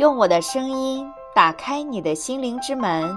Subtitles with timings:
[0.00, 3.14] 用我的声音打开你的心灵之门，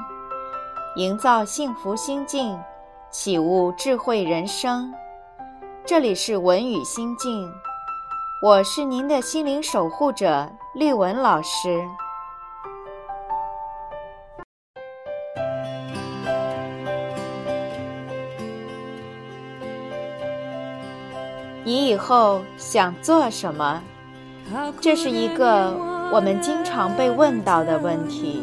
[0.97, 2.59] 营造幸福心境，
[3.09, 4.93] 启悟智慧人生。
[5.85, 7.49] 这里是文语心境，
[8.41, 10.45] 我是您的心灵守护者
[10.75, 11.81] 丽文老师。
[21.63, 23.81] 你以后想做什么？
[24.81, 25.73] 这是一个
[26.11, 28.41] 我们经常被问到的问题。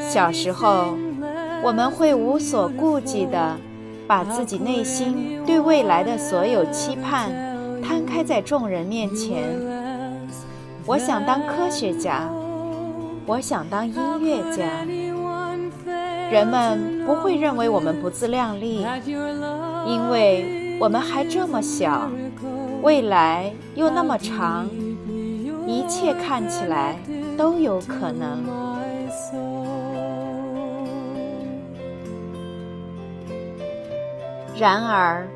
[0.00, 0.96] 小时候，
[1.62, 3.56] 我们会无所顾忌地
[4.06, 7.30] 把自己内心对未来的所有期盼
[7.82, 9.44] 摊开在众人面前。
[10.86, 12.28] 我想当科学家，
[13.26, 14.64] 我想当音乐家。
[16.30, 18.86] 人们不会认为我们不自量力，
[19.86, 20.58] 因为。
[20.80, 22.10] 我们还这么小，
[22.80, 24.66] 未来又那么长，
[25.70, 26.96] 一切看起来
[27.38, 28.44] 都有可能。
[34.58, 35.28] 然而，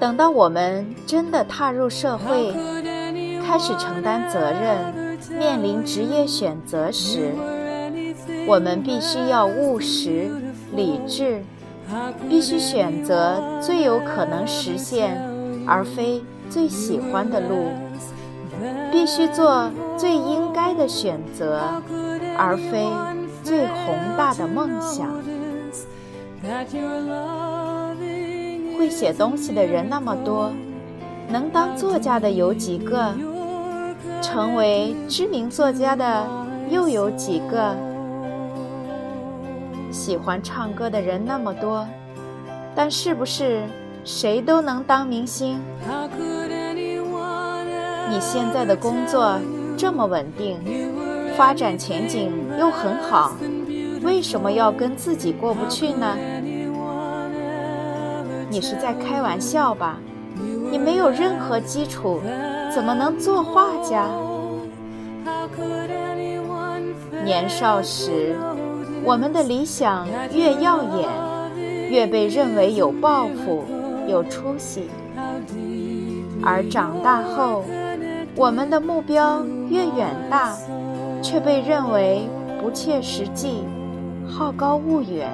[0.00, 2.54] 等到我们真的踏入社会，
[3.46, 7.34] 开始承担责任，面临职业选择时，
[8.48, 10.30] 我们必须要务实、
[10.74, 11.42] 理智。
[12.28, 15.16] 必须选择最有可能实现，
[15.64, 17.70] 而非最喜欢的路；
[18.90, 21.60] 必须做最应该的选择，
[22.36, 22.86] 而非
[23.42, 25.08] 最宏大的梦想。
[28.78, 30.52] 会写东西的人那么多，
[31.28, 33.12] 能当作家的有几个？
[34.22, 36.26] 成为知名作家的
[36.70, 37.74] 又有几个？
[39.90, 41.86] 喜欢唱歌的人那么多，
[42.74, 43.62] 但是不是
[44.04, 45.60] 谁都能当明星？
[48.08, 49.38] 你现在的工作
[49.76, 50.58] 这么稳定，
[51.36, 53.32] 发展前景又很好，
[54.02, 56.16] 为什么要跟自己过不去呢？
[58.48, 59.98] 你是在开玩笑吧？
[60.70, 62.20] 你没有任何基础，
[62.74, 64.06] 怎么能做画家？
[67.24, 68.36] 年少时。
[69.04, 71.08] 我们的理想越耀眼，
[71.88, 73.64] 越被认为有抱负、
[74.08, 74.88] 有出息；
[76.42, 77.62] 而长大后，
[78.36, 80.54] 我们的目标越远大，
[81.22, 82.28] 却被认为
[82.60, 83.64] 不切实际、
[84.28, 85.30] 好高骛远。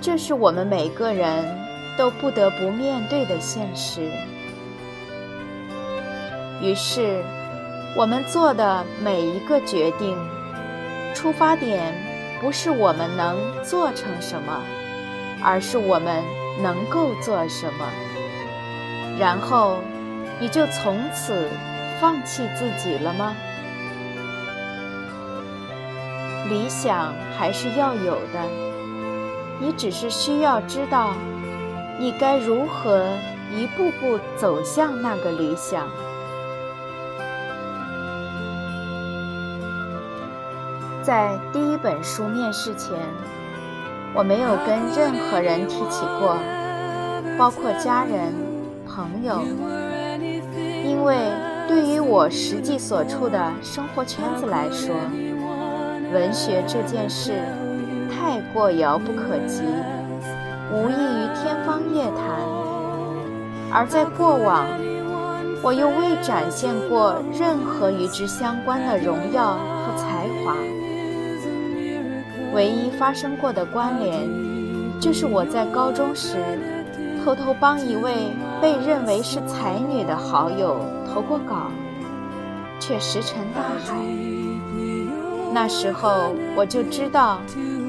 [0.00, 1.44] 这是我们每个人
[1.98, 4.10] 都不得不面对的现实。
[6.62, 7.22] 于是，
[7.94, 10.16] 我们做的每一个决定。
[11.14, 11.94] 出发点
[12.40, 14.62] 不是我们能做成什么，
[15.42, 16.22] 而是我们
[16.62, 17.84] 能够做什么。
[19.18, 19.78] 然后，
[20.38, 21.48] 你就从此
[22.00, 23.34] 放弃自己了吗？
[26.48, 28.40] 理想还是要有的，
[29.58, 31.14] 你只是需要知道，
[31.98, 33.04] 你该如何
[33.52, 35.88] 一步步走向那个理想。
[41.02, 42.96] 在第一本书面试前，
[44.14, 46.36] 我没有跟任何人提起过，
[47.38, 48.32] 包括家人、
[48.96, 49.42] 朋友，
[50.82, 51.18] 因为
[51.68, 54.96] 对于我实际所处的生活圈子来说，
[56.14, 57.32] 文学这件事
[58.10, 59.60] 太过遥不可及，
[60.72, 62.40] 无异于天方夜谭。
[63.70, 64.64] 而在过往，
[65.62, 70.56] 我又未展现过任何与之相关的荣耀和才华。
[72.54, 74.26] 唯一发生过的关联，
[74.98, 76.38] 就是我在高中时
[77.26, 78.14] 偷偷帮一位
[78.62, 80.78] 被认为是才女的好友
[81.12, 81.72] 投过稿，
[82.78, 83.96] 却石沉大海。
[85.52, 87.40] 那时候我就知道，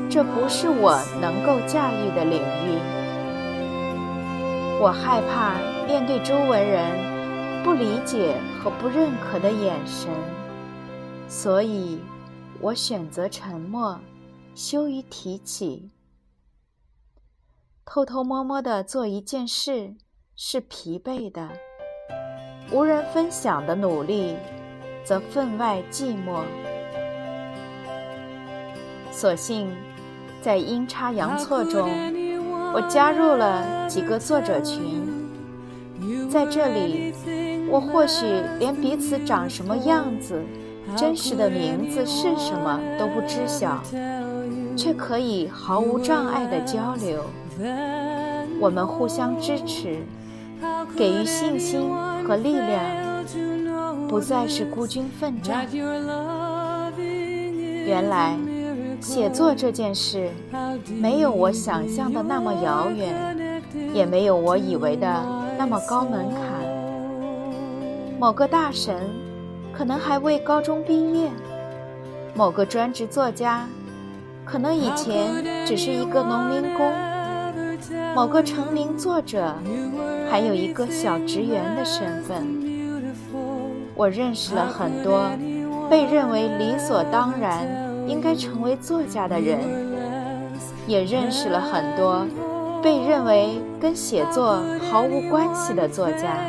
[0.09, 2.79] 这不是我能够驾驭的领域。
[4.81, 5.53] 我害怕
[5.85, 10.09] 面对周围人不理解和不认可的眼神，
[11.27, 11.99] 所以
[12.59, 13.99] 我选择沉默。
[14.55, 15.91] 羞于提起，
[17.89, 19.95] 偷偷摸摸的做一件事
[20.35, 21.47] 是疲惫的；
[22.69, 24.35] 无人分享的努力，
[25.05, 26.41] 则分外寂寞。
[29.09, 29.71] 所幸，
[30.41, 31.89] 在阴差阳错中，
[32.73, 35.07] 我加入了几个作者群。
[36.29, 37.13] 在这里，
[37.71, 38.25] 我或许
[38.59, 40.43] 连彼此长什么样子、
[40.97, 43.81] 真实的名字是什么都不知晓。
[44.75, 47.23] 却可以毫无障碍的交流，
[48.59, 49.99] 我们互相支持，
[50.95, 51.89] 给予信心
[52.27, 53.07] 和力量。
[54.07, 55.67] 不再是孤军奋战。
[57.85, 58.37] 原来，
[59.01, 60.29] 写作这件事
[61.01, 63.61] 没有我想象的那么遥远，
[63.93, 65.25] 也没有我以为的
[65.57, 66.41] 那么高门槛。
[68.17, 68.95] 某个大神
[69.73, 71.29] 可能还未高中毕业，
[72.33, 73.67] 某个专职作家
[74.45, 76.93] 可能以前只是一个农民工，
[78.15, 79.53] 某个成名作者
[80.29, 82.45] 还有一个小职员的身份。
[83.95, 85.29] 我认识了很多。
[85.89, 87.65] 被认为理所当然
[88.09, 89.57] 应该成为作家的人，
[90.85, 92.27] 也认识了很多
[92.83, 94.61] 被认为跟写作
[94.91, 96.39] 毫无关系的作家。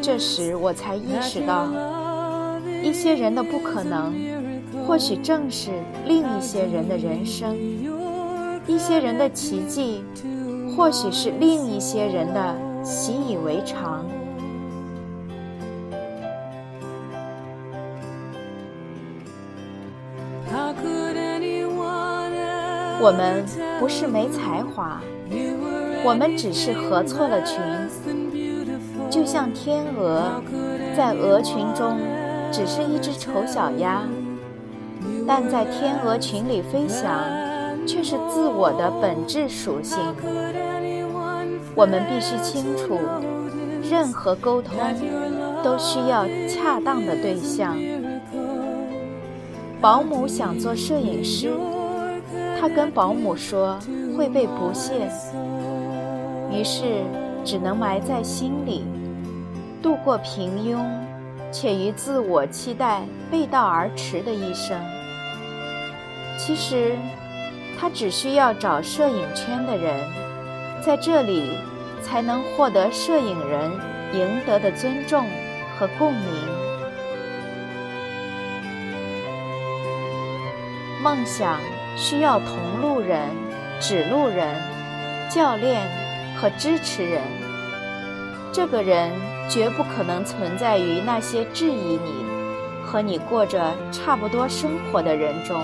[0.00, 1.68] 这时我才意识到，
[2.82, 4.14] 一些人的不可能，
[4.86, 5.70] 或许正是
[6.06, 7.54] 另一些人的人生；
[8.66, 10.04] 一些人的奇迹，
[10.76, 12.54] 或许是另一些人的
[12.84, 14.04] 习以为常。
[23.04, 23.44] 我们
[23.80, 25.00] 不是没才华，
[26.04, 27.58] 我们只是合错了群。
[29.10, 30.40] 就像天鹅，
[30.96, 31.98] 在鹅群中
[32.52, 34.02] 只是一只丑小鸭，
[35.26, 37.10] 但在天鹅群里飞翔，
[37.86, 39.98] 却是自我的本质属性。
[41.74, 42.98] 我们必须清楚，
[43.90, 44.76] 任何沟通
[45.62, 47.76] 都需要恰当的对象。
[49.80, 51.50] 保姆想做摄影师。
[52.60, 53.76] 他跟保姆说
[54.16, 55.10] 会被不屑，
[56.48, 57.02] 于是
[57.44, 58.84] 只能埋在心里，
[59.82, 60.78] 度过平庸
[61.50, 63.02] 且与自我期待
[63.32, 64.78] 背道而驰的一生。
[66.38, 66.92] 其实，
[67.82, 70.08] 他只需要找摄影圈的人，
[70.80, 71.58] 在这里
[72.00, 73.72] 才能获得摄影人
[74.12, 75.26] 赢得的尊重
[75.76, 76.22] 和共鸣。
[81.02, 81.58] 梦想。
[81.94, 83.28] 需要同路人、
[83.78, 84.56] 指路人、
[85.28, 85.82] 教练
[86.34, 87.20] 和支持人。
[88.50, 89.10] 这个人
[89.46, 92.24] 绝不可能存在于那些质疑你、
[92.82, 95.62] 和你过着差不多生活的人中。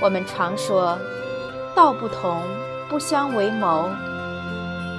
[0.00, 0.96] 我们常说
[1.74, 2.40] “道不同，
[2.88, 3.88] 不相为谋”。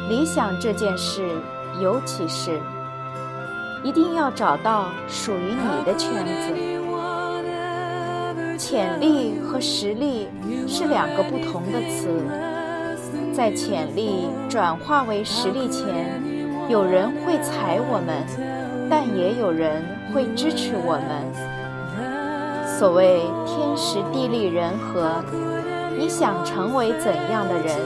[0.10, 1.30] 理想这件事，
[1.80, 2.60] 尤其是，
[3.84, 6.54] 一定要找到属于你的圈子。
[8.58, 10.28] 潜力和实力
[10.68, 12.10] 是两个不同的词，
[13.34, 16.22] 在潜力转化为实力前，
[16.68, 18.26] 有人会踩我们，
[18.90, 19.82] 但也有人
[20.14, 21.49] 会支持我们。
[22.80, 25.22] 所谓天时地利人和，
[25.98, 27.78] 你想成为怎样的人，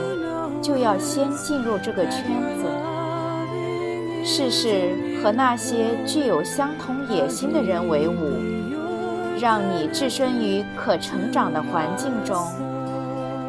[0.62, 2.22] 就要先进入这个圈
[2.56, 2.64] 子。
[4.24, 8.14] 试试和那些具有相同野心的人为伍。
[9.40, 12.46] 让你置身于可成长的环境中，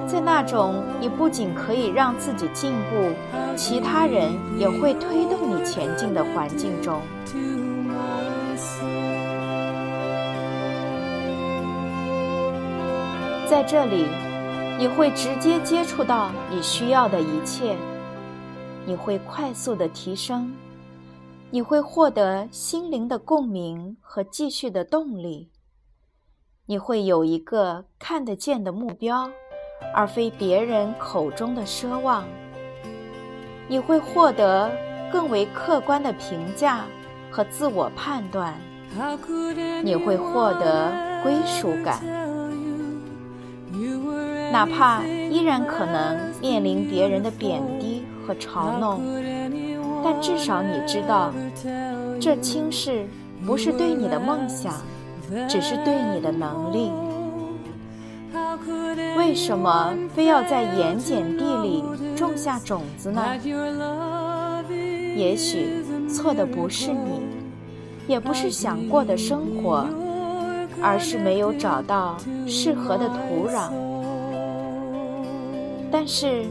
[0.08, 3.14] 在那种你不仅可以让自己进步，
[3.56, 7.02] 其他人也会推动你前进的环境中，
[13.46, 14.08] 在这里，
[14.80, 17.76] 你会直接接触到你需要的一切，
[18.86, 20.52] 你会快速的提升，
[21.52, 25.52] 你会获得心灵的共鸣和继续的动力。
[26.66, 29.30] 你会有一个看得见的目标，
[29.94, 32.26] 而非别人口中的奢望。
[33.68, 34.72] 你会获得
[35.12, 36.86] 更为客观的评价
[37.30, 38.56] 和自我判断。
[39.84, 40.92] 你会获得
[41.22, 42.02] 归属感，
[44.56, 49.02] 哪怕依然可能面临别人的贬低和嘲弄，
[50.02, 51.34] 但至少你知道，
[52.22, 53.06] 这轻视
[53.46, 54.74] 不是对你的梦想。
[55.50, 56.90] 只是对你的能力。
[59.18, 61.84] 为什么非要在盐碱地里
[62.16, 63.22] 种下种子呢？
[65.16, 67.24] 也许错的不是你，
[68.08, 69.86] 也不是想过的生活，
[70.80, 72.16] 而是没有找到
[72.48, 73.72] 适合的土壤。
[75.92, 76.46] 但是，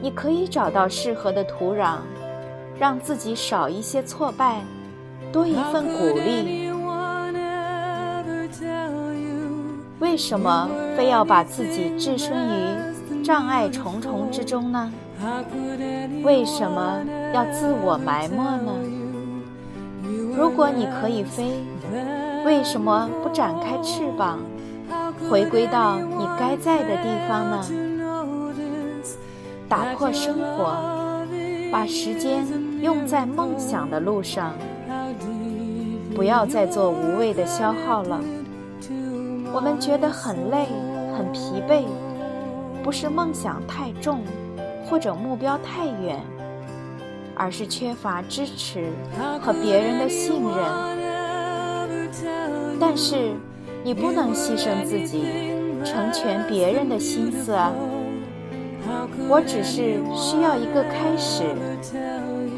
[0.00, 1.96] 你可以找到适合的土壤，
[2.78, 4.60] 让自己少一些挫败，
[5.32, 6.70] 多一份鼓励。
[10.00, 14.92] 为什么非要把自己置身于障碍重重之中呢？
[16.22, 18.72] 为什么要自我埋没呢？
[20.36, 21.64] 如果你可以飞，
[22.44, 24.38] 为什么不展开翅膀，
[25.30, 27.64] 回归到你该在的地方呢？
[29.74, 30.76] 打破生活，
[31.72, 32.46] 把时间
[32.80, 34.52] 用在梦想的路上。
[36.14, 38.20] 不要再做无谓的消耗了。
[39.52, 40.68] 我们觉得很累、
[41.18, 41.86] 很疲惫，
[42.84, 44.20] 不是梦想太重，
[44.88, 46.20] 或者目标太远，
[47.34, 48.86] 而是缺乏支持
[49.42, 50.56] 和别人的信任。
[52.78, 53.32] 但是，
[53.82, 55.24] 你不能牺牲自己，
[55.84, 57.72] 成全别人的心思啊！
[59.28, 61.44] 我只是需要一个开始，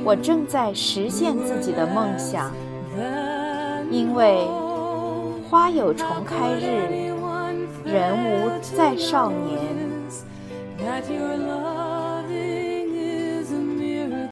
[0.04, 2.52] 我正在实现自己的梦想，
[3.90, 4.46] 因为
[5.48, 7.12] 花有重开日，
[7.84, 9.76] 人无再少年。